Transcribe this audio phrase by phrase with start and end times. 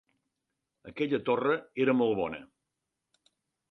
[0.93, 2.43] Aquella torra era molt bona